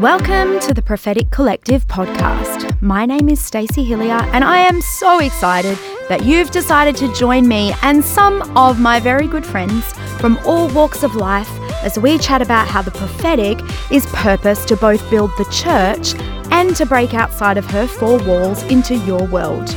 [0.00, 2.80] Welcome to the Prophetic Collective podcast.
[2.80, 5.78] My name is Stacey Hilliar and I am so excited
[6.08, 10.70] that you've decided to join me and some of my very good friends from all
[10.70, 11.50] walks of life
[11.82, 13.58] as we chat about how the prophetic
[13.92, 16.14] is purpose to both build the church
[16.50, 19.68] and to break outside of her four walls into your world.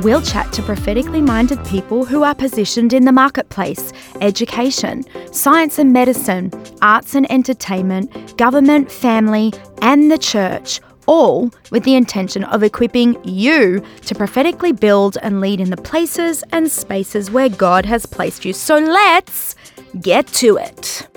[0.00, 5.92] We'll chat to prophetically minded people who are positioned in the marketplace, education, science and
[5.92, 13.16] medicine, arts and entertainment, government, family, and the church, all with the intention of equipping
[13.24, 18.44] you to prophetically build and lead in the places and spaces where God has placed
[18.44, 18.52] you.
[18.52, 19.56] So let's
[20.00, 21.08] get to it.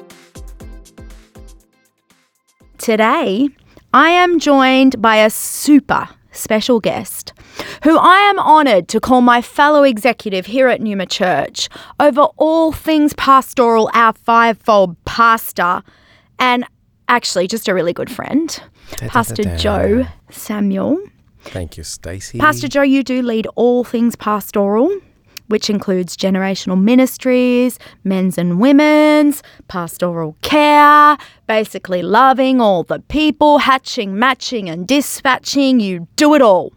[2.80, 3.50] Today,
[3.94, 7.34] I am joined by a super special guest
[7.84, 11.70] who I am honoured to call my fellow executive here at Numa Church
[12.00, 15.82] over all things pastoral, our fivefold pastor,
[16.40, 16.66] and
[17.08, 18.62] actually just a really good friend,
[18.98, 20.98] Pastor Joe Samuel.
[21.44, 22.38] Thank you, Stacey.
[22.38, 24.96] Pastor Joe, you do lead all things pastoral,
[25.48, 34.18] which includes generational ministries, men's and women's, pastoral care, basically loving all the people, hatching,
[34.18, 35.80] matching, and dispatching.
[35.80, 36.72] You do it all.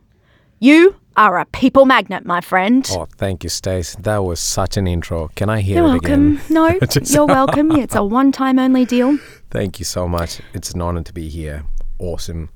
[0.61, 2.87] You are a people magnet, my friend.
[2.93, 3.95] Oh, thank you, Stace.
[3.97, 5.29] That was such an intro.
[5.37, 6.37] Can I hear You're it welcome.
[6.37, 6.41] again?
[6.51, 7.71] No, Just- you're welcome.
[7.85, 9.19] It's a one time only deal.
[9.51, 10.41] Thank you so much.
[10.53, 11.65] It's an honor to be here.
[11.99, 12.49] Awesome.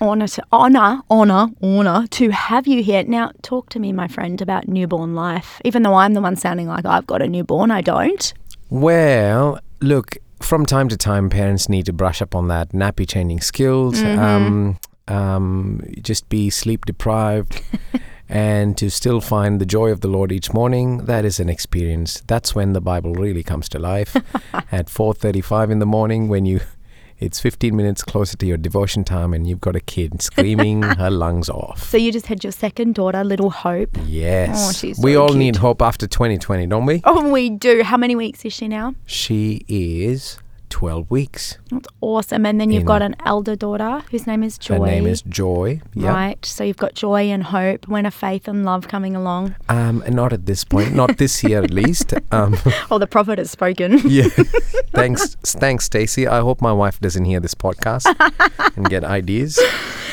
[0.00, 3.04] Honor to honor, honor, honor to have you here.
[3.04, 5.60] Now, talk to me, my friend, about newborn life.
[5.64, 8.32] Even though I'm the one sounding like I've got a newborn, I don't.
[8.68, 13.42] Well, look, from time to time, parents need to brush up on that nappy changing
[13.42, 14.02] skills.
[14.02, 14.18] Mm-hmm.
[14.18, 14.78] Um,
[15.12, 17.62] um, just be sleep deprived.
[18.28, 22.22] And to still find the joy of the Lord each morning, that is an experience.
[22.26, 24.16] That's when the Bible really comes to life.
[24.72, 26.60] At 4:35 in the morning, when you,
[27.18, 31.10] it's 15 minutes closer to your devotion time, and you've got a kid screaming her
[31.10, 31.82] lungs off.
[31.82, 33.98] So you just had your second daughter, Little Hope.
[34.06, 34.82] Yes.
[34.82, 35.38] Oh, we so all cute.
[35.38, 37.02] need hope after 2020, don't we?
[37.04, 37.82] Oh, we do.
[37.82, 38.94] How many weeks is she now?
[39.04, 40.38] She is
[40.72, 41.58] 12 weeks.
[41.70, 42.46] That's awesome.
[42.46, 44.78] And then you've In- got an elder daughter whose name is Joy.
[44.78, 45.82] Her name is Joy.
[45.94, 46.08] Yeah.
[46.08, 46.44] Right.
[46.44, 49.54] So you've got joy and hope, when of faith and love coming along.
[49.68, 52.14] Um, and not at this point, not this year at least.
[52.32, 52.56] Um,
[52.90, 53.98] Oh, the prophet has spoken.
[54.06, 54.28] yeah.
[54.94, 56.26] thanks, thanks, Stacey.
[56.26, 58.06] I hope my wife doesn't hear this podcast
[58.76, 59.58] and get ideas.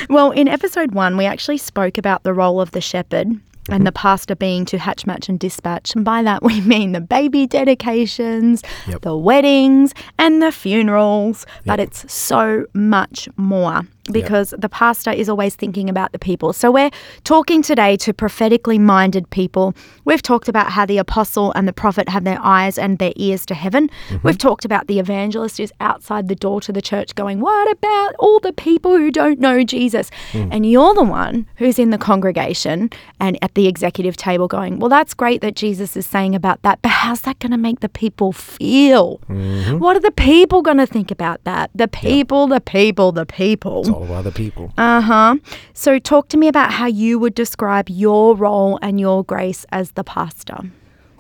[0.09, 3.39] Well, in episode one, we actually spoke about the role of the shepherd
[3.72, 5.96] and the pastor being to hatch, match, and dispatch.
[5.96, 9.02] And by that, we mean the baby dedications, Yep.
[9.02, 11.46] the weddings, and the funerals.
[11.66, 16.53] But it's so much more because the pastor is always thinking about the people.
[16.53, 16.91] So we're
[17.23, 19.73] talking today to prophetically minded people.
[20.05, 23.45] We've talked about how the apostle and the prophet have their eyes and their ears
[23.47, 23.89] to heaven.
[24.09, 24.27] Mm-hmm.
[24.27, 28.15] We've talked about the evangelist is outside the door to the church going, What about
[28.19, 30.09] all the people who don't know Jesus?
[30.31, 30.49] Mm.
[30.51, 32.89] And you're the one who's in the congregation
[33.19, 36.81] and at the executive table going, Well, that's great that Jesus is saying about that,
[36.81, 39.19] but how's that going to make the people feel?
[39.29, 39.79] Mm-hmm.
[39.79, 41.71] What are the people going to think about that?
[41.75, 43.81] The people, the people, the people.
[43.81, 44.73] It's about the people.
[44.77, 45.35] Uh huh.
[45.73, 49.91] So, talk to me about how you would describe your role and your grace as
[49.91, 50.59] the pastor.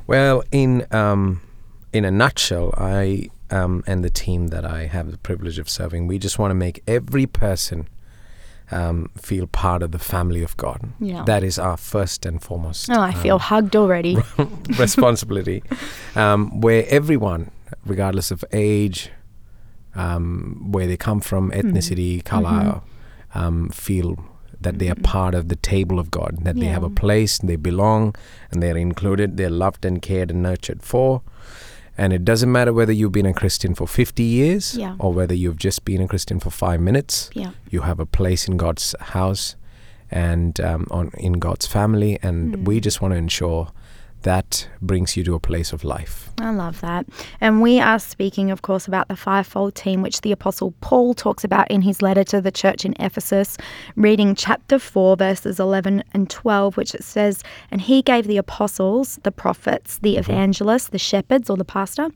[0.07, 1.41] Well, in um,
[1.93, 6.07] in a nutshell, I um, and the team that I have the privilege of serving,
[6.07, 7.87] we just want to make every person
[8.71, 10.89] um, feel part of the family of God.
[10.99, 11.23] Yeah.
[11.23, 14.17] That is our first and foremost Oh, I feel um, hugged already.
[14.79, 15.63] responsibility,
[16.15, 17.51] um, where everyone,
[17.85, 19.09] regardless of age,
[19.95, 22.81] um, where they come from, ethnicity, color,
[23.33, 24.17] um, feel
[24.61, 27.55] that they are part of the table of God, that they have a place, they
[27.55, 28.13] belong,
[28.51, 31.21] and they're included, they're loved and cared and nurtured for.
[31.97, 34.95] And it doesn't matter whether you've been a Christian for 50 years Yeah.
[34.99, 37.51] or whether you've just been a Christian for five minutes Yeah.
[37.69, 39.55] you have a place in God's house
[40.11, 43.67] and um, on in God's family, and we just want to ensure
[44.23, 46.29] that brings you to a place of life.
[46.39, 47.05] I love that.
[47.39, 51.43] And we are speaking, of course, about the fivefold team, which the Apostle Paul talks
[51.43, 53.57] about in his letter to the church in Ephesus,
[53.95, 59.19] reading chapter 4, verses 11 and 12, which it says, And he gave the apostles,
[59.23, 60.31] the prophets, the mm-hmm.
[60.31, 62.09] evangelists, the shepherds or the pastor,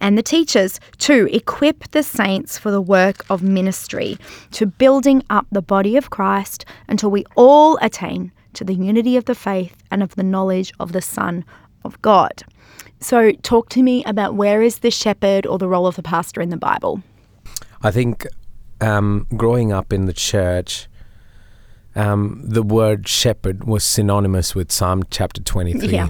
[0.00, 4.18] and the teachers to equip the saints for the work of ministry,
[4.52, 9.24] to building up the body of Christ until we all attain to the unity of
[9.26, 11.44] the faith and of the knowledge of the Son
[11.84, 12.42] of God.
[13.00, 16.40] So, talk to me about where is the shepherd or the role of the pastor
[16.40, 17.02] in the Bible?
[17.82, 18.26] I think
[18.80, 20.88] um, growing up in the church,
[21.94, 25.88] um, the word shepherd was synonymous with Psalm chapter 23.
[25.88, 26.08] Yeah.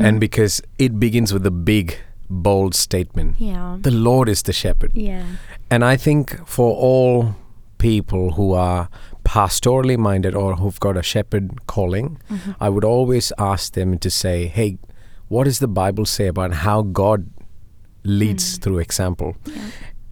[0.00, 1.96] And because it begins with a big,
[2.28, 3.78] bold statement Yeah.
[3.80, 4.92] the Lord is the shepherd.
[4.94, 5.24] Yeah.
[5.70, 7.34] And I think for all
[7.78, 8.90] people who are
[9.28, 12.52] pastorally minded or who've got a shepherd calling, Mm-hmm.
[12.60, 14.78] I would always ask them to say, "Hey,
[15.28, 17.28] what does the Bible say about how God
[18.04, 18.62] leads mm.
[18.62, 19.36] through example?"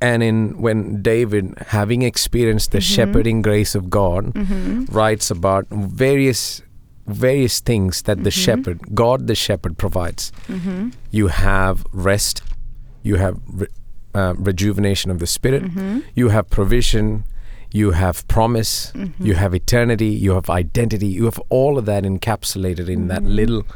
[0.01, 2.95] And in when David, having experienced the mm-hmm.
[2.95, 4.85] shepherding grace of God, mm-hmm.
[4.87, 6.63] writes about various
[7.07, 8.41] various things that the mm-hmm.
[8.41, 10.33] shepherd, God the shepherd, provides.
[11.11, 12.43] You have rest,
[13.03, 13.69] you have re-
[14.15, 15.63] uh, rejuvenation of the spirit,
[16.15, 17.25] you have provision,
[17.73, 19.31] you have promise, you mm-hmm.
[19.33, 23.35] have eternity, you have identity, you have all of that encapsulated in that mm-hmm.
[23.35, 23.67] little,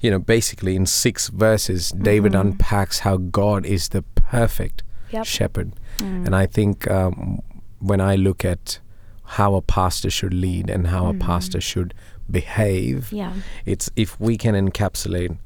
[0.00, 1.90] you know, basically in six verses.
[1.90, 2.48] David mm-hmm.
[2.48, 5.24] unpacks how God is the perfect Yep.
[5.24, 5.72] shepherd.
[5.98, 6.26] Mm.
[6.26, 7.40] And I think um,
[7.78, 8.80] when I look at
[9.24, 11.94] how a pastor should lead and how a pastor should
[12.30, 13.32] behave, Yeah.
[13.64, 15.38] it's if we can encapsulate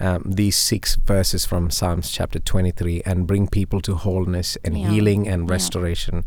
[0.00, 4.90] um, these six verses from Psalms chapter 23 and bring people to wholeness and Yeah.
[4.90, 6.22] healing and Yeah.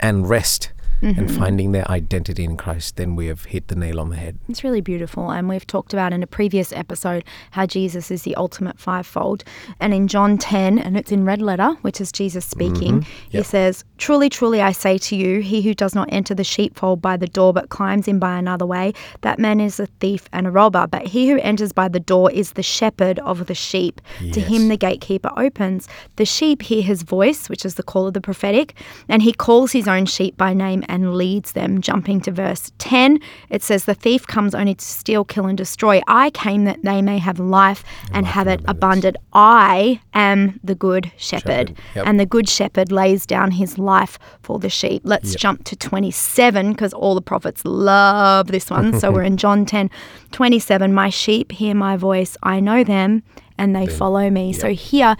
[0.00, 1.38] And rest and mm-hmm.
[1.38, 4.38] finding their identity in Christ, then we have hit the nail on the head.
[4.48, 5.30] It's really beautiful.
[5.30, 9.44] And we've talked about in a previous episode how Jesus is the ultimate fivefold.
[9.80, 13.30] And in John 10, and it's in red letter, which is Jesus speaking, mm-hmm.
[13.30, 13.46] he Yep.
[13.46, 17.16] says, Truly, truly, I say to you, he who does not enter the sheepfold by
[17.16, 18.92] the door but climbs in by another way,
[19.22, 20.86] that man is a thief and a robber.
[20.86, 24.00] But he who enters by the door is the shepherd of the sheep.
[24.32, 25.88] To him the gatekeeper opens.
[26.16, 28.74] The sheep hear his voice, which is the call of the prophetic,
[29.08, 31.80] and he calls his own sheep by name and leads them.
[31.80, 36.00] Jumping to verse 10, it says, The thief comes only to steal, kill, and destroy.
[36.08, 37.82] I came that they may have life
[38.12, 39.16] and life have it abundant.
[39.32, 41.40] I am the good shepherd,
[41.70, 42.06] Shepherd, yep.
[42.06, 45.02] and the good shepherd lays down his life for the sheep.
[45.04, 45.38] Let's Yep.
[45.40, 48.98] jump to 27 because all the prophets love this one.
[49.00, 49.88] so we're in John 10
[50.32, 50.92] 27.
[50.92, 53.22] My sheep hear my voice, I know them,
[53.58, 54.52] and they follow me.
[54.52, 55.16] So here,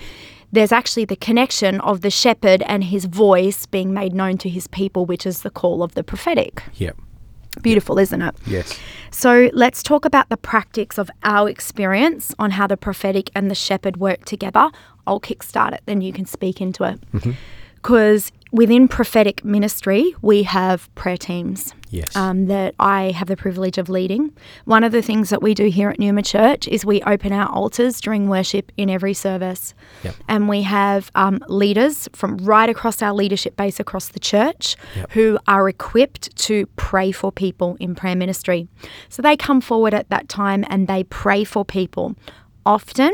[0.52, 4.66] there's actually the connection of the shepherd and his voice being made known to his
[4.66, 6.62] people, which is the call of the prophetic.
[6.74, 6.96] Yep.
[7.62, 8.34] Beautiful, isn't it?
[8.46, 8.78] Yes.
[9.10, 13.54] So let's talk about the practice of our experience on how the prophetic and the
[13.54, 14.70] shepherd work together.
[15.06, 17.00] I'll kickstart it, then you can speak into it.
[17.12, 17.32] Mm-hmm.
[17.74, 22.14] Because within prophetic ministry, we have prayer teams Yes.
[22.14, 24.32] um, that I have the privilege of leading.
[24.64, 27.48] One of the things that we do here at Numa Church is we open our
[27.48, 29.74] altars during worship in every service.
[30.04, 30.14] Yep.
[30.28, 35.10] And we have um, leaders from right across our leadership base across the church Yep.
[35.12, 38.68] who are equipped to pray for people in prayer ministry.
[39.08, 42.14] So they come forward at that time and they pray for people.
[42.66, 43.12] Often,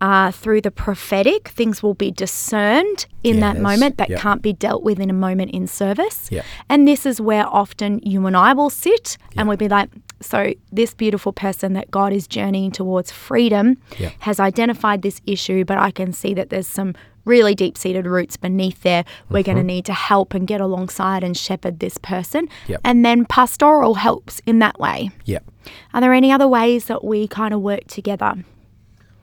[0.00, 4.20] uh, through the prophetic, things will be discerned in that moment that Yep.
[4.20, 6.28] can't be dealt with in a moment in service.
[6.30, 6.44] Yep.
[6.68, 9.88] And this is where often you and I will sit and we'll be like,
[10.20, 14.12] so this beautiful person that God is journeying towards freedom Yep.
[14.20, 16.94] has identified this issue, but I can see that there's some
[17.24, 19.04] really deep seated roots beneath there.
[19.30, 22.48] We're going to need to help and get alongside and shepherd this person.
[22.68, 22.80] Yep.
[22.84, 25.10] And then pastoral helps in that way.
[25.24, 25.44] Yep.
[25.92, 28.34] Are there any other ways that we kind of work together?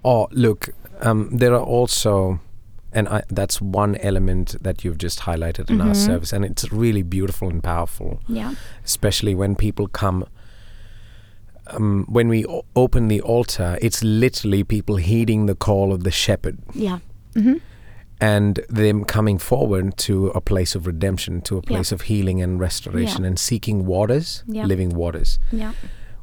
[0.06, 0.70] Oh, look,
[1.02, 2.40] um, there are also,
[2.92, 7.04] and I, that's one element that you've just highlighted in our service, and it's really
[7.04, 8.56] beautiful and powerful, Yeah.
[8.86, 10.26] especially when people come.
[11.68, 16.12] Um, when we o- open the altar, it's literally people heeding the call of the
[16.12, 17.00] shepherd Yeah.
[17.34, 17.54] hmm
[18.22, 21.68] and them coming forward to a place of redemption, to a Yeah.
[21.76, 23.28] place of healing and restoration, Yeah.
[23.30, 24.66] and seeking waters, Yeah.
[24.66, 25.40] living waters.
[25.52, 25.74] Yeah.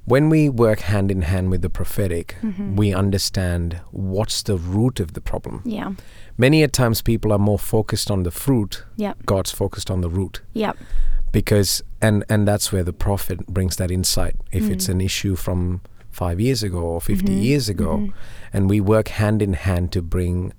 [0.07, 2.77] When we work hand in hand with the prophetic, Mm-hmm.
[2.77, 5.63] we understand what's the root of the problem.
[5.65, 5.93] Yeah.
[6.39, 8.85] Many a times people are more focused on the fruit.
[8.97, 9.27] Yep.
[9.27, 10.77] God's focused on the root Yep.
[11.33, 14.35] because and and that's where the prophet brings that insight.
[14.53, 14.93] If it's Mm.
[14.95, 15.81] an issue from
[16.11, 17.43] 5 years ago or 50 Mm-hmm.
[17.43, 18.09] years ago
[18.53, 20.53] and we work hand in hand to bring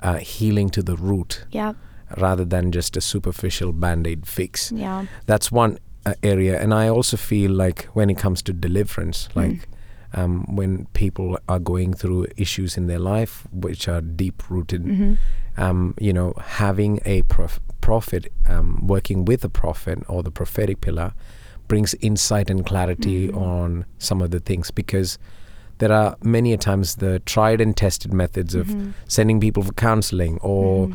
[0.00, 1.76] uh, healing to the root Yep.
[2.18, 4.72] rather than just a superficial band-aid fix.
[4.72, 5.06] Yeah.
[5.26, 9.36] That's one uh, area and I also feel like when it comes to deliverance Mm.
[9.36, 9.68] like
[10.12, 15.14] um, when people are going through issues in their life which are deep rooted Mm-hmm.
[15.56, 20.80] um, you know, having a prof- prophet um, working with a prophet or the prophetic
[20.80, 21.12] pillar
[21.68, 23.38] brings insight and clarity Mm-hmm.
[23.38, 25.18] on some of the things because
[25.78, 28.90] there are many a times the tried and tested methods of Mm-hmm.
[29.06, 30.90] sending people for counseling or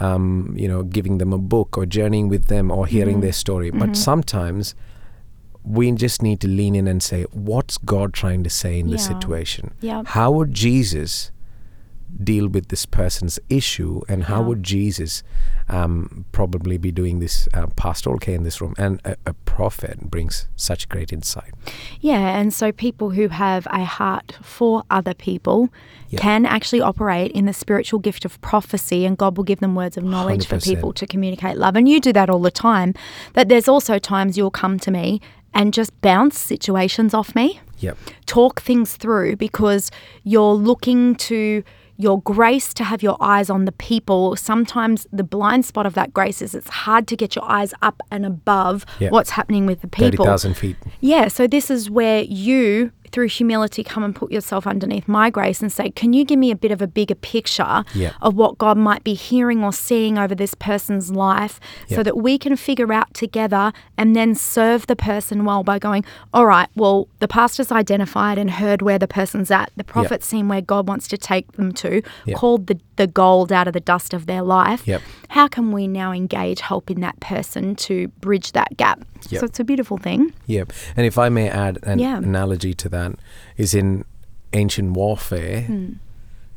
[0.00, 3.20] um, you know giving them a book or journeying with them or hearing Mm-hmm.
[3.22, 4.74] their story but sometimes
[5.64, 9.02] we just need to lean in and say what's god trying to say in this
[9.08, 9.14] Yeah.
[9.18, 10.02] situation Yeah.
[10.06, 11.30] how would jesus
[12.22, 14.46] deal with this person's issue and how Yeah.
[14.48, 15.22] would Jesus
[15.68, 18.74] um, probably be doing this uh, pastoral care in this room?
[18.78, 21.52] And a, a prophet brings such great insight.
[22.00, 25.68] Yeah, and so people who have a heart for other people
[26.08, 26.20] Yeah.
[26.20, 29.96] can actually operate in the spiritual gift of prophecy, and God will give them words
[29.96, 30.64] of knowledge for 100%.
[30.74, 31.76] people to communicate love.
[31.76, 32.94] And you do that all the time.
[33.32, 35.20] But there's also times you'll come to me
[35.52, 37.96] and just bounce situations off me, Yep.
[38.26, 39.90] talk things through because
[40.22, 41.62] you're looking to
[41.96, 44.36] your grace to have your eyes on the people.
[44.36, 48.02] Sometimes the blind spot of that grace is it's hard to get your eyes up
[48.10, 50.24] and above what's happening with the people.
[50.24, 50.76] thousand feet.
[51.00, 55.60] Yeah, so this is where you, through humility, come and put yourself underneath my grace
[55.60, 57.84] and say, Can you give me a bit of a bigger picture
[58.22, 61.58] of what God might be hearing or seeing over this person's life
[61.88, 66.04] so that we can figure out together and then serve the person well by going,
[66.32, 69.70] All right, well, the pastor's identified and heard where the person's at.
[69.76, 72.02] The prophet's seen where God wants to take them to,
[72.36, 74.86] called the, the gold out of the dust of their life.
[75.30, 79.04] How can we now engage helping that person to bridge that gap?
[79.32, 79.40] Yep.
[79.40, 80.32] So it's a beautiful thing.
[80.46, 80.72] Yep.
[80.96, 82.18] And if I may add an Yeah.
[82.18, 83.12] analogy to that,
[83.56, 84.04] is in
[84.52, 85.62] ancient warfare.
[85.62, 85.92] Hmm.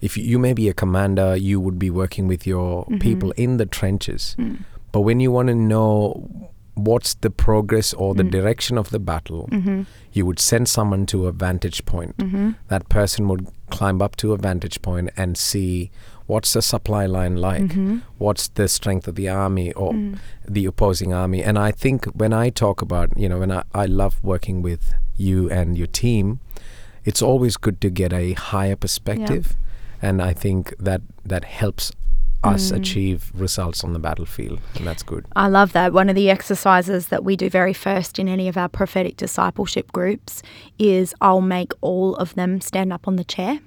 [0.01, 2.99] If you, you may be a commander, you would be working with your Mm-hmm.
[2.99, 4.33] people in the trenches.
[4.37, 4.55] Hmm.
[4.91, 6.29] But when you want to know
[6.75, 9.81] what's the progress or the direction of the battle, Mm-hmm.
[10.13, 12.15] you would send someone to a vantage point.
[12.69, 15.91] That person would climb up to a vantage point and see
[16.29, 17.97] what's the supply line like, Mm-hmm.
[18.23, 20.17] what's the strength of the army or Mm.
[20.55, 21.41] the opposing army.
[21.43, 24.83] And I think when I talk about, you know, when I, I love working with
[25.17, 26.39] you and your team,
[27.03, 29.55] it's always good to get a higher perspective.
[30.01, 31.91] And I think that that helps
[32.43, 32.77] us Mm.
[32.79, 34.59] achieve results on the battlefield.
[34.75, 35.23] And that's good.
[35.35, 35.91] I love that.
[35.93, 39.91] One of the exercises that we do very first in any of our prophetic discipleship
[39.91, 40.41] groups
[40.77, 43.59] is I'll make all of them stand up on the chair.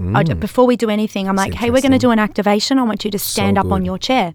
[0.00, 0.16] Mm.
[0.16, 2.18] I d- before we do anything, I'm That's like, hey, we're going to do an
[2.18, 2.78] activation.
[2.78, 4.34] I want you to stand up on your chair.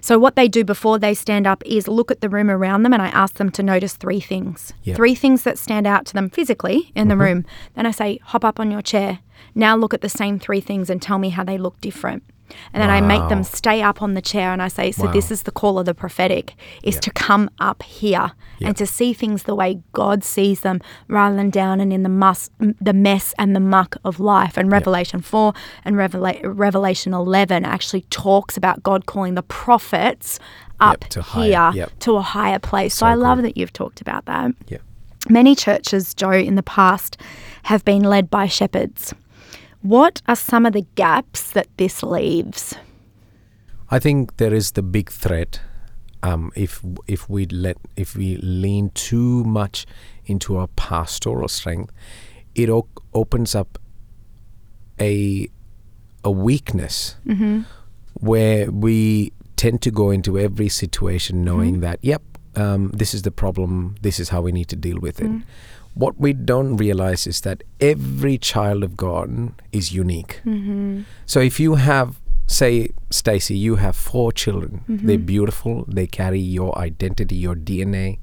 [0.00, 2.92] So, what they do before they stand up is look at the room around them
[2.92, 4.74] and I ask them to notice three things.
[4.82, 4.96] Yep.
[4.96, 7.22] Three things that stand out to them physically in the mm-hmm.
[7.22, 7.46] room.
[7.74, 9.20] Then I say, hop up on your chair.
[9.54, 12.22] Now look at the same three things and tell me how they look different.
[12.72, 15.30] And then I make them stay up on the chair and I say, so this
[15.30, 19.44] is the call of the prophetic, is to come up here and to see things
[19.44, 22.14] the way God sees them rather than down and in the
[22.80, 24.56] the mess and the muck of life.
[24.56, 25.52] And Revelation 4
[25.84, 30.38] and Revela- Revelation 11 actually talks about God calling the prophets
[30.80, 32.94] up to higher- here to a higher place.
[32.94, 34.52] So, So I love that you've talked about that.
[34.68, 34.78] Yeah.
[35.28, 37.16] Many churches, Joe, in the past
[37.64, 39.14] have been led by shepherds.
[39.84, 42.74] What are some of the gaps that this leaves?
[43.90, 45.60] I think there is the big threat
[46.22, 49.84] um, if if we let if we lean too much
[50.24, 51.92] into our pastoral strength,
[52.54, 53.78] it o- opens up
[54.98, 55.48] a
[56.24, 57.16] a weakness
[58.14, 62.22] where we tend to go into every situation knowing that yep
[62.56, 65.30] um, this is the problem this is how we need to deal with it
[65.94, 70.40] what we don't realize is that every child of god is unique.
[70.44, 71.02] Mm-hmm.
[71.26, 74.84] So if you have say stacy you have four children.
[74.88, 75.06] Mm-hmm.
[75.06, 75.84] They're beautiful.
[75.88, 78.18] They carry your identity your dna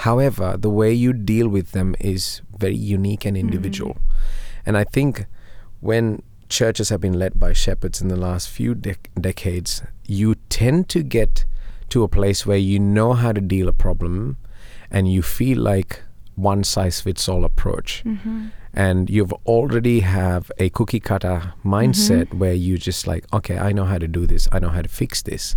[0.00, 3.94] however the way you deal with them is very unique and individual.
[3.94, 4.66] Mm-hmm.
[4.66, 5.26] And i think
[5.80, 10.88] when churches have been led by shepherds in the last few dec- decades, you tend
[10.90, 11.44] to get
[11.88, 14.36] to a place where you know how to deal a problem
[14.90, 16.02] and you feel like
[16.36, 18.02] one size fits all approach.
[18.04, 18.48] Mm-hmm.
[18.72, 22.38] And you've already have a cookie cutter mindset mm-hmm.
[22.38, 24.48] where you just like, okay, I know how to do this.
[24.52, 25.56] I know how to fix this.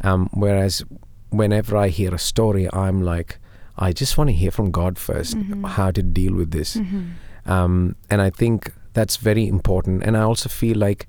[0.00, 0.84] Um, whereas
[1.30, 3.38] whenever I hear a story, I'm like,
[3.78, 5.64] I just want to hear from God 1st mm-hmm.
[5.64, 6.76] how to deal with this.
[7.46, 10.02] Um, and I think that's very important.
[10.02, 11.06] And I also feel like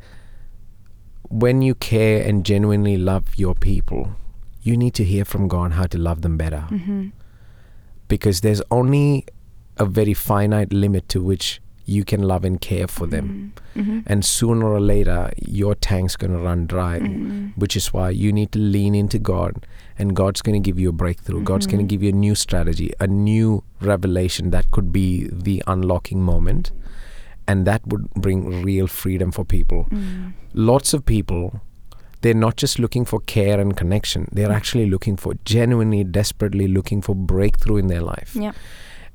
[1.30, 4.16] when you care and genuinely love your people,
[4.62, 6.68] you need to hear from God how to love them better.
[8.14, 9.26] Because there's only
[9.78, 13.26] a very finite limit to which you can love and care for them.
[13.76, 13.80] Mm-hmm.
[13.80, 14.00] Mm-hmm.
[14.06, 17.60] And sooner or later, your tank's going to run dry, mm-hmm.
[17.62, 19.66] which is why you need to lean into God.
[19.98, 21.42] And God's going to give you a breakthrough.
[21.44, 25.64] God's going to give you a new strategy, a new revelation that could be the
[25.66, 26.72] unlocking moment.
[27.48, 29.88] And that would bring real freedom for people.
[30.54, 31.62] Lots of people,
[32.24, 34.56] they're not just looking for care and connection, they're mm.
[34.56, 38.36] actually looking for, genuinely, desperately looking for breakthrough in their life.
[38.36, 38.56] Yep.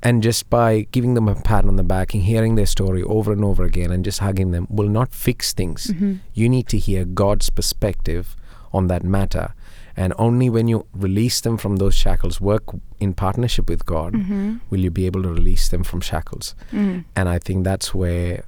[0.00, 3.32] And just by giving them a pat on the back and hearing their story over
[3.32, 5.88] and over again and just hugging them will not fix things.
[5.88, 6.14] Mm-hmm.
[6.34, 8.36] You need to hear God's perspective
[8.72, 9.54] on that matter.
[9.96, 12.62] And only when you release them from those shackles, work
[13.00, 14.58] in partnership with God, mm-hmm.
[14.70, 16.54] will you be able to release them from shackles.
[16.70, 17.04] Mm.
[17.16, 18.44] And I think that's where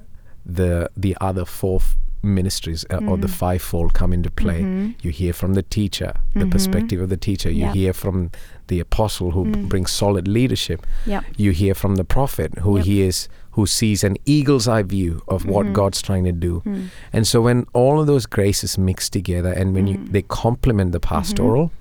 [0.46, 3.30] the the other four f- ministries uh, or the Mm.
[3.30, 4.60] fivefold come into play.
[4.62, 4.94] Mhm.
[5.02, 6.50] You hear from the teacher, the Mhm.
[6.50, 7.50] perspective of the teacher.
[7.50, 7.74] You Yep.
[7.74, 8.30] hear from
[8.68, 9.68] the apostle who Mm.
[9.68, 10.86] brings solid leadership.
[11.06, 11.24] Yep.
[11.36, 12.86] You hear from the prophet who Yep.
[12.86, 15.72] hears who sees an eagle's eye view of what Mhm.
[15.72, 16.62] God's trying to do.
[16.64, 16.84] Mm.
[17.12, 20.12] And so when all of those graces mix together and when you Mm.
[20.12, 21.14] they complement the Mm-hmm.
[21.16, 21.72] pastoral,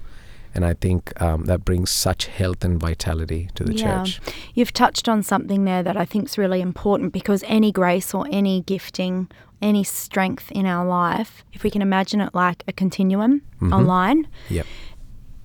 [0.56, 4.04] and I think um, that brings such health and vitality to the Yeah.
[4.04, 4.20] church.
[4.56, 8.26] You've touched on something there that I think is really important because any grace or
[8.32, 9.28] any gifting,
[9.62, 13.86] any strength in our life, if we can imagine it like a continuum, a Mhm.
[13.86, 14.66] line, Yep,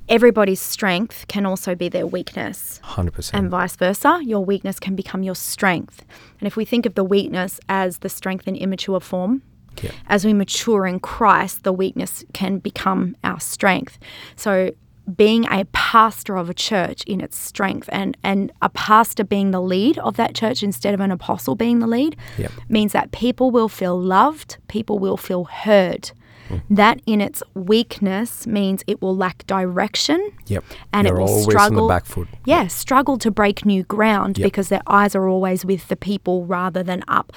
[0.08, 2.78] everybody's strength can also be their weakness.
[2.82, 3.42] hundred And percent.
[3.42, 6.04] And vice versa, your weakness can become your strength.
[6.40, 9.42] And if we think of the weakness as the strength in immature form,
[9.82, 9.90] Yeah.
[10.08, 13.98] as we mature in Christ, the weakness can become our strength.
[14.36, 14.70] So,
[15.16, 19.60] being a pastor of a church in its strength and, and a pastor being the
[19.60, 22.52] lead of that church instead of an apostle being the lead Yep.
[22.68, 26.12] means that people will feel loved, people will feel heard.
[26.48, 26.60] Mm.
[26.70, 30.64] That in its weakness means it will lack direction Yep.
[30.92, 31.80] and You're it will struggle.
[31.82, 32.28] on the back foot.
[32.44, 34.44] Yeah, struggle to break new ground Yep.
[34.46, 37.32] because their eyes are always with the people rather than up,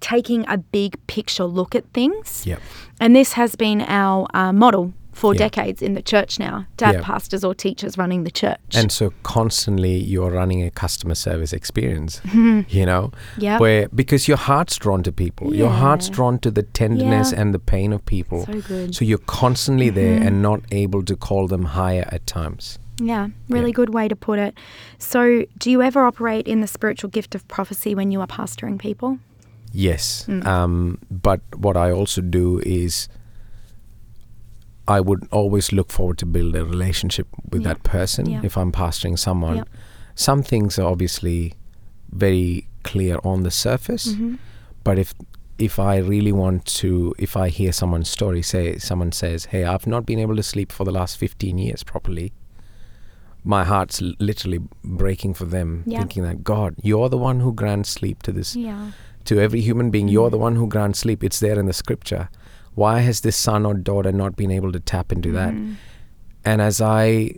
[0.00, 2.44] taking a big picture look at things.
[2.46, 2.60] Yep.
[3.00, 5.38] And this has been our uh, model for Yeah.
[5.46, 7.02] decades in the church now to have Yeah.
[7.12, 8.70] pastors or teachers running the church.
[8.74, 12.20] And so constantly you're running a customer service experience,
[12.78, 13.60] you know, Yep.
[13.60, 17.40] where because your heart's drawn to people, your heart's drawn to the tenderness Yeah.
[17.40, 18.46] and the pain of people.
[18.46, 18.90] so.
[18.96, 20.26] So you're constantly there Mhm.
[20.26, 22.78] and not able to call them higher at times.
[23.02, 24.52] yeah, really good way to put it.
[24.98, 25.20] So,
[25.58, 29.18] do you ever operate in the spiritual gift of prophecy when you are pastoring people?
[29.72, 30.24] Yes.
[30.28, 30.46] Mm.
[30.46, 33.08] Um, but what I also do is
[34.96, 37.68] I would always look forward to build a relationship with Yeah.
[37.68, 38.40] that person Yeah.
[38.48, 39.56] if I'm pastoring someone.
[39.56, 39.68] Yep.
[40.14, 41.40] Some things are obviously
[42.26, 44.38] very clear on the surface, Mhm.
[44.84, 45.14] but if
[45.68, 49.86] if I really want to, if I hear someone's story, say someone says, "Hey, I've
[49.94, 52.32] not been able to sleep for the last 15 years properly,"
[53.44, 55.98] my heart's literally breaking for them, Yeah.
[55.98, 58.92] thinking that God, you're the one who grants sleep to this Yeah.
[59.26, 60.08] to every human being.
[60.08, 60.36] You're Mm.
[60.36, 61.22] the one who grants sleep.
[61.22, 62.28] It's there in the scripture.
[62.74, 65.52] Why has this son or daughter not been able to tap into that?
[65.52, 65.74] Mhm.
[66.44, 67.32] And as I,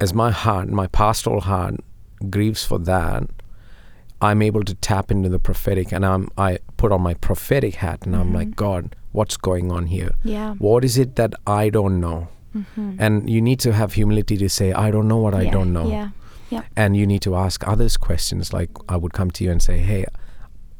[0.00, 1.76] as my heart, my pastoral heart
[2.30, 3.24] grieves for that,
[4.20, 8.00] I'm able to tap into the prophetic, and I'm I put on my prophetic hat,
[8.04, 8.56] and I'm like, Mhm.
[8.56, 10.10] God, what's going on here?
[10.24, 10.54] Yeah.
[10.58, 12.28] What is it that I don't know?
[12.56, 12.96] Mhm.
[12.98, 15.86] And you need to have humility to say, I don't know what I don't know
[16.50, 16.62] Yeah.
[16.76, 19.78] and you need to ask others questions like i would come to you and say
[19.80, 20.06] hey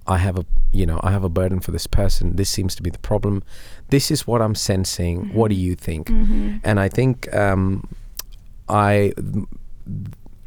[0.08, 2.82] i have a you know i have a burden for this person this seems to
[2.82, 3.42] be the problem
[3.90, 6.60] this is what i'm sensing what do you think Mhm.
[6.64, 7.86] and i think um,
[8.68, 9.12] i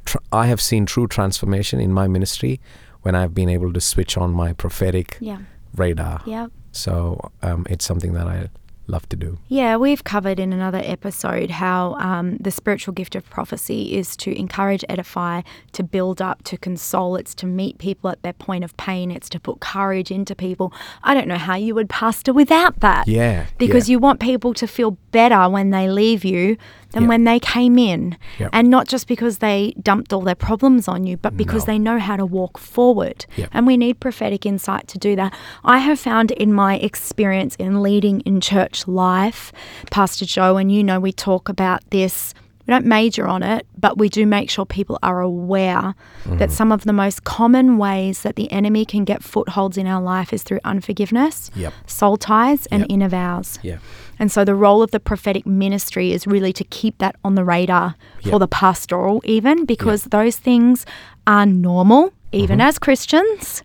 [0.05, 2.59] tr- i have seen true transformation in my ministry
[3.01, 5.39] when i've been able to switch on my prophetic Yeah.
[5.75, 6.47] radar Yeah.
[6.71, 8.49] so um, it's something that i
[8.87, 13.29] love to do Yeah, we've covered in another episode how um, the spiritual gift of
[13.29, 15.41] prophecy is to encourage, edify,
[15.73, 17.15] to build up, to console.
[17.15, 19.11] It's to meet people at their point of pain.
[19.11, 20.73] It's to put courage into people.
[21.03, 23.07] I don't know how you would pastor without that.
[23.07, 23.93] yeah Because yeah.
[23.93, 26.57] you want people to feel better when they leave you
[26.91, 27.09] than Yeah.
[27.09, 28.17] when they came in.
[28.39, 28.49] Yep.
[28.53, 31.73] And not just because they dumped all their problems on you, but because No.
[31.73, 33.25] they know how to walk forward.
[33.37, 33.49] Yep.
[33.53, 35.33] And we need prophetic insight to do that.
[35.63, 39.51] I have found in my experience in leading in church life,
[39.89, 42.33] Pastor Joe, and you know, we talk about this.
[42.67, 45.93] We don't major on it, but we do make sure people are aware
[46.23, 46.37] Mm-hmm.
[46.37, 50.01] that some of the most common ways that the enemy can get footholds in our
[50.01, 51.73] life is through unforgiveness, Yep.
[51.87, 52.87] soul ties, and Yep.
[52.91, 53.57] inner vows.
[53.63, 53.77] yeah
[54.19, 57.43] And so the role of the prophetic ministry is really to keep that on the
[57.43, 58.39] radar for Yep.
[58.39, 60.85] the pastoral, even because those things
[61.25, 62.67] are normal, even Mm-hmm.
[62.67, 63.63] as Christians.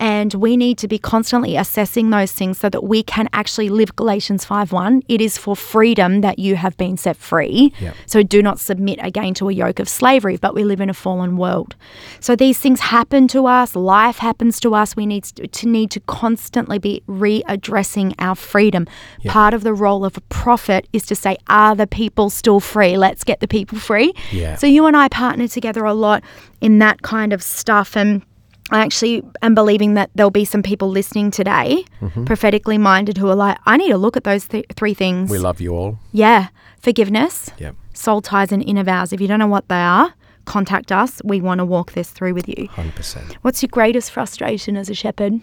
[0.00, 3.94] And we need to be constantly assessing those things so that we can actually live
[3.96, 5.02] Galatians 5:1.
[5.08, 7.72] It is for freedom that you have been set free.
[7.78, 7.94] Yep.
[8.06, 10.94] So do not submit again to a yoke of slavery, but we live in a
[10.94, 11.76] fallen world.
[12.18, 14.96] So these things happen to us, life happens to us.
[14.96, 18.86] We need to, to need to constantly be readdressing our freedom.
[19.20, 19.32] Yep.
[19.32, 22.96] Part of the role of a prophet is to say, are the people still free?
[22.96, 24.14] Let's get the people free.
[24.32, 24.56] Yeah.
[24.56, 26.24] So you and I partner together a lot
[26.62, 28.22] in that kind of stuff and
[28.70, 32.24] I actually am believing that there'll be some people listening today, Mm-hmm.
[32.24, 35.30] prophetically minded, who are like, I need to look at those th- three things.
[35.30, 36.48] we love you all Yeah.
[36.80, 39.12] Forgiveness, yeah soul ties, and inner vows.
[39.12, 40.14] If you don't know what they are,
[40.46, 41.20] contact us.
[41.24, 42.68] We want to walk this through with you.
[42.68, 45.40] 100% What's your greatest frustration as a shepherd?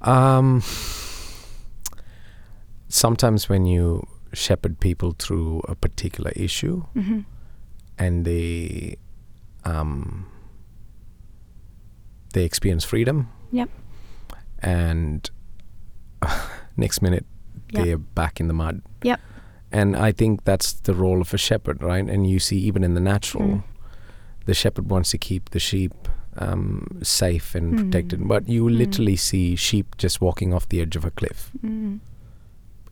[0.00, 0.62] Um,
[2.88, 7.20] sometimes when you shepherd people through a particular issue Mm-hmm.
[7.98, 8.96] and they
[9.64, 10.26] um,
[12.32, 13.68] they experience freedom Yep.
[14.60, 15.30] and
[16.76, 17.24] next minute
[17.72, 17.84] Yep.
[17.84, 18.80] they're back in the mud.
[19.02, 19.20] Yep.
[19.70, 22.08] And I think that's the role of a shepherd, right?
[22.08, 23.62] And you see, even in the natural, Mm.
[24.46, 25.92] the shepherd wants to keep the sheep
[26.40, 27.76] um, safe and Mm.
[27.78, 28.28] protected.
[28.28, 28.78] But you Mm.
[28.78, 31.98] literally see sheep just walking off the edge of a cliff Mm.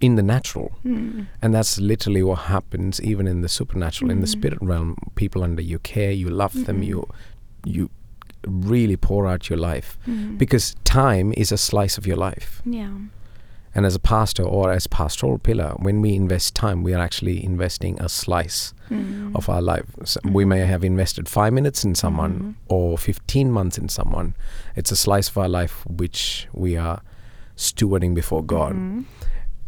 [0.00, 0.72] in the natural.
[0.84, 1.26] Mm.
[1.40, 4.30] And that's literally what happens even in the supernatural, in the Mm.
[4.38, 4.96] spirit realm.
[5.14, 6.86] People under your care, you love them, Mm-mm.
[6.86, 7.08] you
[7.64, 7.90] you
[8.46, 10.38] really pour out your life Mm.
[10.38, 12.62] because time is a slice of your life.
[12.64, 12.90] yeah.
[13.74, 17.44] And as a pastor or as pastoral pillar, when we invest time, we are actually
[17.44, 19.34] investing a slice Mm.
[19.36, 19.84] of our life.
[20.04, 24.34] So We may have invested five minutes in someone or 15 months in someone.
[24.76, 27.02] It's a slice of our life which we are
[27.56, 29.04] stewarding before God.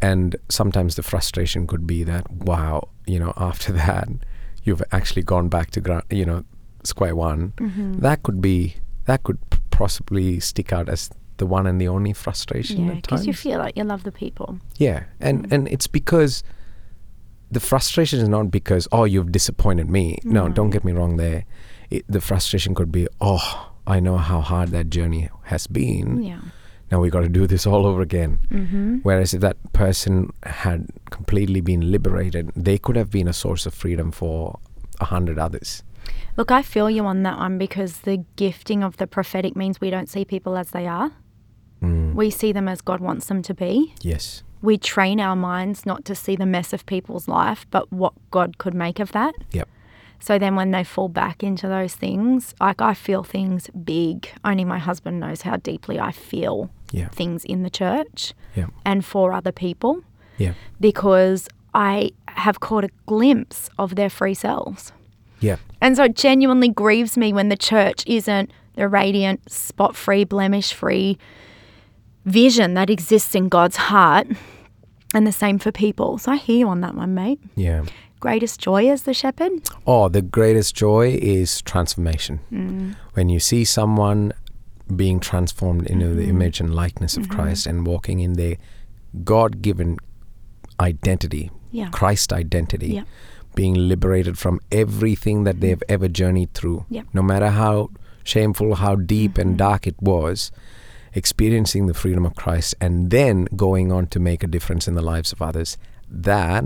[0.01, 4.07] And sometimes the frustration could be that, wow, you know, after that,
[4.63, 6.43] you've actually gone back to, ground, you know,
[6.83, 7.53] square one.
[7.57, 7.99] Mhm.
[8.01, 9.37] That could be, that could
[9.71, 13.77] possibly stick out as the one and the only frustration Yeah, because you feel like
[13.77, 14.59] you love the people.
[14.77, 15.51] Yeah, and Mm.
[15.53, 16.43] and it's because
[17.51, 20.19] the frustration is not because oh you've disappointed me.
[20.23, 20.53] No, No.
[20.53, 21.17] don't get me wrong.
[21.17, 21.45] There,
[21.89, 26.21] it, the frustration could be oh I know how hard that journey has been.
[26.21, 26.41] Yeah.
[26.91, 28.37] Now we got to do this all over again.
[28.51, 28.97] Mm-hmm.
[29.03, 33.73] Whereas if that person had completely been liberated, they could have been a source of
[33.73, 34.59] freedom for
[34.99, 35.83] a hundred others.
[36.37, 39.89] Look, I feel you on that one because the gifting of the prophetic means we
[39.89, 41.11] don't see people as they are.
[41.81, 42.13] Mm.
[42.13, 43.93] We see them as God wants them to be.
[44.01, 44.43] yes.
[44.61, 48.57] We train our minds not to see the mess of people's life, but what God
[48.57, 49.33] could make of that.
[49.53, 49.69] Yep.
[50.19, 54.29] So then when they fall back into those things, like I feel things big.
[54.43, 57.07] Only my husband knows how deeply I feel Yeah.
[57.07, 58.67] things in the church Yeah.
[58.83, 60.03] and for other people
[60.37, 60.55] Yeah.
[60.81, 64.91] because I have caught a glimpse of their free selves.
[65.41, 65.57] Yeah.
[65.81, 70.73] And so it genuinely grieves me when the church isn't the radiant, spot free, blemish
[70.73, 71.17] free
[72.25, 74.27] vision that exists in God's heart.
[75.13, 76.19] And the same for people.
[76.19, 77.39] So I hear you on that one, mate.
[77.55, 77.83] Yeah.
[78.19, 79.51] Greatest joy as the shepherd?
[79.87, 82.41] Oh, the greatest joy is transformation.
[82.51, 82.95] Mm.
[83.13, 84.33] when you see someone
[84.95, 86.29] being transformed into the Mhm.
[86.29, 87.29] image and likeness of Mhm.
[87.31, 88.57] Christ and walking in their
[89.23, 89.97] God given
[90.79, 91.89] identity, Yeah.
[91.89, 93.03] Christ identity, Yeah.
[93.59, 97.03] Being liberated from everything that they've ever journeyed through, Yeah.
[97.19, 97.89] no matter how
[98.33, 99.41] shameful, how deep Mhm.
[99.41, 100.51] and dark it was,
[101.21, 103.35] experiencing the freedom of Christ and then
[103.67, 105.77] going on to make a difference in the lives of others.
[106.09, 106.63] That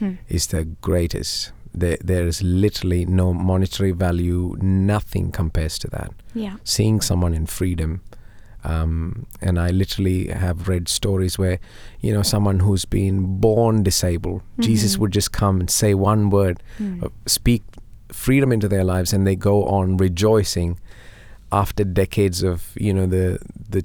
[0.00, 0.18] Mm.
[0.28, 1.52] is the greatest.
[1.74, 6.10] There, there is literally no monetary value, nothing compares to that.
[6.34, 6.56] Yeah.
[6.64, 8.00] Seeing someone in freedom.
[8.66, 11.58] Um, and I literally have read stories where,
[12.00, 14.98] you know, someone who's been born disabled, Jesus Mhm.
[15.00, 17.02] would just come and say one word, Mm.
[17.04, 17.62] uh, speak
[18.08, 20.78] freedom into their lives, and they go on rejoicing
[21.52, 23.38] after decades of, you know, the
[23.70, 23.82] the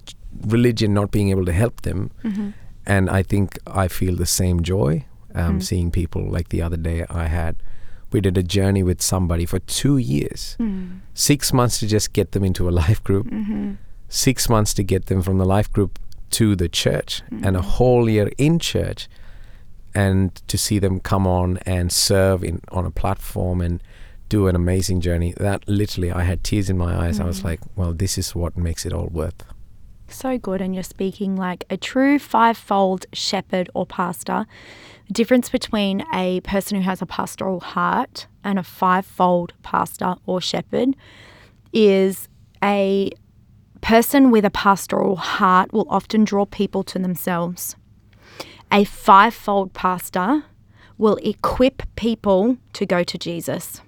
[0.47, 2.09] religion not being able to help them.
[2.23, 2.53] Mhm.
[2.85, 5.63] And I think I feel the same joy um, Mm.
[5.63, 7.55] seeing people like the other day I had.
[8.11, 10.99] We did a journey with somebody for two years, Mm.
[11.13, 13.77] six months to just get them into a life group, Mhm.
[14.11, 15.97] Six months to get them from the life group
[16.31, 17.63] to the church, and a Mhm.
[17.77, 19.07] whole year in church,
[19.95, 23.81] and to see them come on and serve in on a platform and
[24.29, 25.33] do an amazing journey.
[25.37, 27.19] That literally, I had tears in my eyes.
[27.19, 27.45] I was Mm.
[27.45, 29.43] like, well, this is what makes it all worth.
[30.07, 30.61] So good.
[30.61, 34.45] And you're speaking like a true fivefold shepherd or pastor.
[35.07, 40.39] The difference between a person who has a pastoral heart and a fivefold pastor or
[40.41, 40.95] shepherd
[41.73, 42.27] is
[42.63, 43.11] a
[43.81, 47.75] person with a pastoral heart will often draw people to themselves.
[48.71, 50.43] A fivefold pastor
[50.97, 53.81] will equip people to go to Jesus.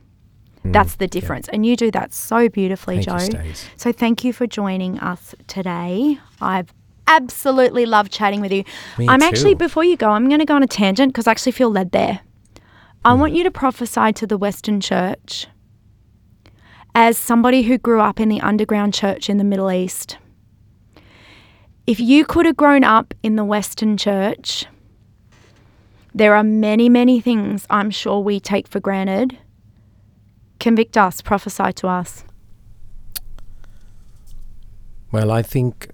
[0.66, 1.10] Mm, That's the yeah.
[1.10, 1.48] difference.
[1.50, 3.40] And you do that so beautifully, Thank Joe.
[3.44, 6.18] you, So thank you for joining us today.
[6.42, 6.74] I've
[7.08, 8.64] absolutely loved chatting with you.
[8.98, 11.32] Me I'm actually, before you go, I'm going to go on a tangent because I
[11.32, 12.22] actually feel led there.
[13.06, 13.20] I Hmm.
[13.20, 15.48] want you to prophesy to the Western Church
[16.96, 20.18] as somebody who grew up in the underground church in the Middle East.
[21.86, 24.66] If you could have grown up in the Western Church,
[26.14, 29.38] there are many, many things I'm sure we take for granted.
[30.60, 32.24] Convict us, prophesy to us.
[35.12, 35.90] Well, I think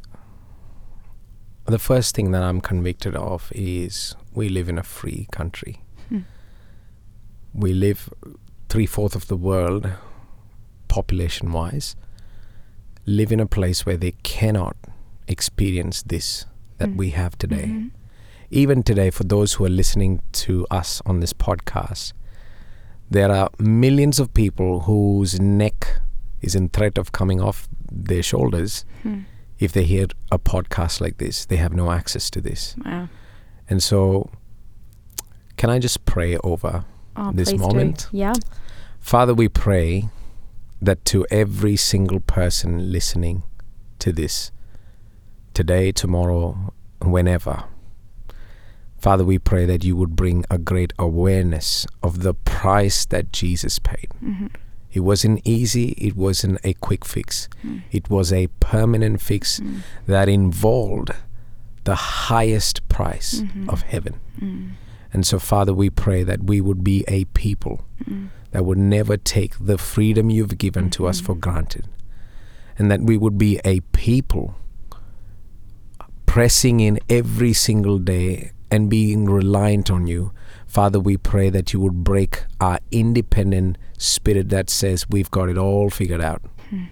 [1.65, 5.81] the first thing that I'm convicted of is we live in a free country.
[6.09, 6.19] Hmm.
[7.53, 8.09] We live
[8.69, 9.89] three fourths of the world,
[10.89, 11.95] population wise,
[13.05, 14.75] live in a place where they cannot
[15.27, 16.45] experience this
[16.79, 16.97] that Hmm.
[16.97, 17.65] we have today.
[17.67, 17.91] Mhm.
[18.51, 22.13] Even today, for those who are listening to us on this podcast,
[23.09, 26.01] there are millions of people whose neck
[26.41, 29.19] is in threat of coming off their shoulders Hmm.
[29.59, 31.45] if they hear a podcast like this.
[31.45, 32.75] They have no access to this.
[32.85, 33.07] Wow.
[33.69, 34.29] And so,
[35.57, 38.07] can I just pray over Oh, this moment?
[38.11, 38.17] Do.
[38.17, 38.33] Yeah.
[38.99, 40.09] Father, we pray
[40.81, 43.43] that to every single person listening
[43.99, 44.51] to this,
[45.53, 47.65] today, tomorrow, whenever,
[48.97, 53.79] Father, we pray that you would bring a great awareness of the price that Jesus
[53.79, 54.09] paid.
[54.23, 54.47] Mm-hmm.
[54.91, 57.47] It wasn't easy, it wasn't a quick fix.
[57.63, 57.83] Mm.
[57.91, 59.81] It was a permanent fix mm.
[60.07, 61.11] that involved
[61.83, 63.69] the highest price mm-hmm.
[63.69, 64.19] of heaven.
[64.39, 64.71] Mm.
[65.13, 67.85] And so, Father, we pray that we would be a people
[68.51, 71.51] that would never take the freedom you've given to us for mm-hmm.
[71.51, 71.87] granted.
[72.77, 74.55] And that we would be a people
[76.25, 80.31] pressing in every single day and being reliant on you.
[80.65, 85.57] Father, we pray that you would break our independent spirit that says we've got it
[85.57, 86.41] all figured out.
[86.69, 86.85] Hmm.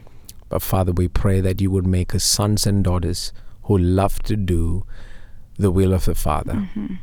[0.50, 3.32] But Father, we pray that you would make us sons and daughters
[3.63, 4.86] who love to do
[5.58, 6.54] the will of the Father.
[6.54, 6.96] Mm-hmm.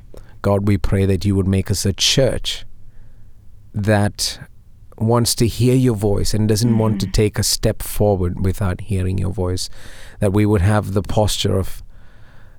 [0.43, 2.65] God, we pray that you would make us a church
[3.75, 4.39] that
[4.97, 7.13] wants to hear your voice and doesn't want to mm.
[7.13, 9.69] take a step forward without hearing your voice.
[10.21, 11.83] That we would have the posture of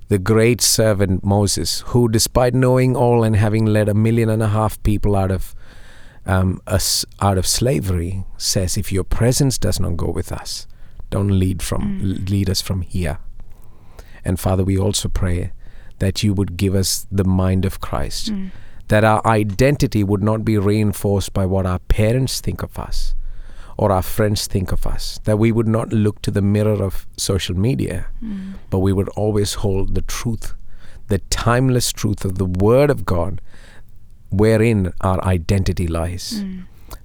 [0.08, 4.48] the great servant Moses, who, despite knowing all and having led a million and a
[4.48, 5.54] half people out of
[6.26, 10.66] um, us out of slavery, says, "If your presence does not go with us,
[11.10, 12.28] don't lead from mm.
[12.28, 13.18] lead us from here."
[14.24, 15.52] And Father, we also pray
[15.98, 18.50] that you would give us the mind of Christ, mm.
[18.88, 23.14] That our identity would not be reinforced by what our parents think of us
[23.76, 27.06] or our friends think of us, that we would not look to the mirror of
[27.16, 28.52] social media, hmm.
[28.70, 30.54] but we would always hold the truth,
[31.08, 33.40] the timeless truth of the Word of God,
[34.30, 36.40] wherein our identity lies.
[36.40, 36.60] Hmm.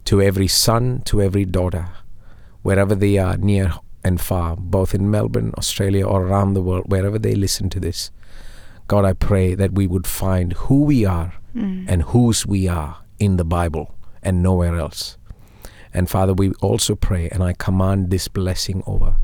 [0.05, 1.89] To every son, to every daughter,
[2.63, 7.19] wherever they are, near and far, both in Melbourne, Australia, or around the world, wherever
[7.19, 8.11] they listen to this.
[8.87, 11.85] God, I pray that we would find who we are Mm.
[11.87, 15.17] and whose we are in the Bible and nowhere else.
[15.93, 19.17] And Father, we also pray, and I command this blessing over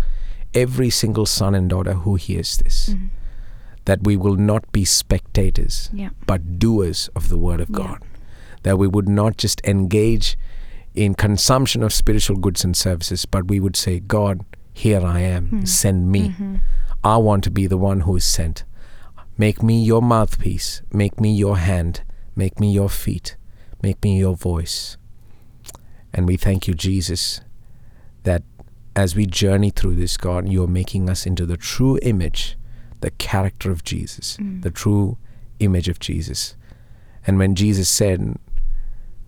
[0.53, 3.07] every single son and daughter who hears this, mm-hmm.
[3.85, 6.09] that we will not be spectators, Yeah.
[6.25, 7.77] but doers of the Word of Yeah.
[7.77, 8.03] God.
[8.63, 10.37] That we would not just engage
[10.93, 15.47] in consumption of spiritual goods and services, but we would say, God, here I am,
[15.47, 15.65] hmm.
[15.65, 16.29] send me.
[16.29, 16.55] Mm-hmm.
[17.03, 18.63] I want to be the one who is sent.
[19.37, 22.01] Make me your mouthpiece, make me your hand,
[22.37, 23.35] make me your feet,
[23.81, 24.97] make me your voice.
[26.13, 27.41] And we thank you, Jesus,
[28.23, 28.43] that
[28.95, 32.57] as we journey through this, God, you're making us into the true image,
[33.01, 34.61] the character of Jesus, mm.
[34.61, 35.17] the true
[35.59, 36.55] image of Jesus.
[37.25, 38.37] And when Jesus said,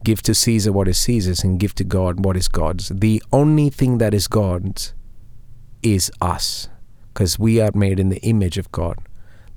[0.03, 3.69] Give to Caesar what is Caesar's and give to God what is God's, the only
[3.69, 4.93] thing that is God's
[5.83, 6.69] is us,
[7.13, 8.97] because we are made in the image of God.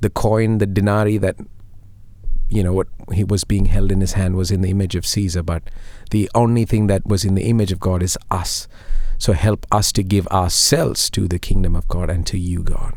[0.00, 1.36] The coin, the denarii that
[2.52, 5.06] you know what he was being held in his hand was in the image of
[5.06, 5.62] Caesar, but
[6.10, 8.68] the only thing that was in the image of God is us.
[9.18, 12.94] So help us to give ourselves to the kingdom of God and to you, God.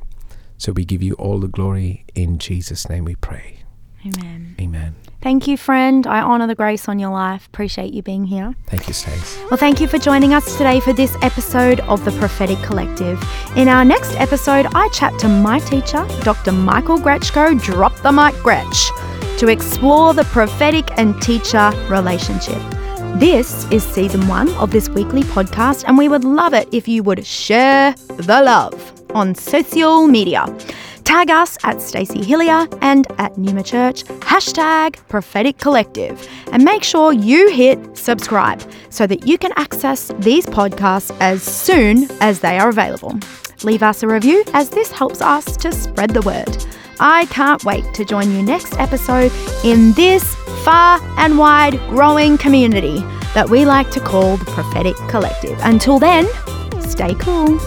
[0.58, 3.60] So we give you all the glory in Jesus' name we pray.
[4.06, 4.56] Amen.
[4.60, 4.96] Amen.
[5.22, 6.06] Thank you, friend.
[6.06, 7.48] I honor the grace on your life.
[7.48, 8.54] Appreciate you being here.
[8.68, 9.39] Thank you, Stace.
[9.50, 13.20] Well, thank you for joining us today for this episode of the Prophetic Collective.
[13.56, 16.52] In our next episode, I chat to my teacher, Dr.
[16.52, 18.91] Michael Gretchko, drop the mic Gretch,
[19.38, 22.62] to explore the prophetic and teacher relationship.
[23.19, 27.04] This is season one of this weekly podcast, and we would love it if you
[27.04, 30.45] would share the love on social media.
[31.04, 37.13] Tag us at Stacey Hilliar and at Numa Church, hashtag Prophetic Collective, and make sure
[37.13, 42.69] you hit subscribe so that you can access these podcasts as soon as they are
[42.69, 43.17] available.
[43.63, 46.65] Leave us a review as this helps us to spread the word.
[46.99, 49.31] I can't wait to join you next episode
[49.63, 52.99] in this far and wide growing community
[53.34, 55.58] that we like to call the Prophetic Collective.
[55.62, 56.27] Until then,
[56.81, 57.60] stay cool.